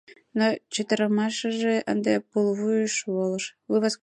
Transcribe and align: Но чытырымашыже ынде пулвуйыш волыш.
Но 0.37 0.45
чытырымашыже 0.73 1.75
ынде 1.91 2.13
пулвуйыш 2.29 2.95
волыш. 3.13 3.45